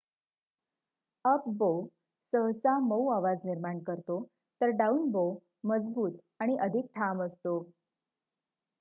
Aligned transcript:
up bow 1.25 1.67
सहसा 2.33 2.77
मऊ 2.87 3.07
आवाज 3.11 3.45
निर्माण 3.45 3.79
करतो 3.83 4.19
तर 4.61 4.69
डाऊन-बो 4.77 5.25
मजबूत 5.65 6.19
आणि 6.39 6.57
अधिक 6.61 6.85
ठाम 6.95 7.23
असतो 7.23 7.57